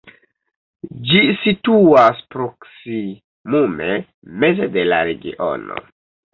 Ĝi 1.09 1.21
situas 1.41 2.23
proksimume 2.37 3.93
meze 4.47 4.73
de 4.81 4.91
la 4.93 5.07
regiono. 5.15 5.83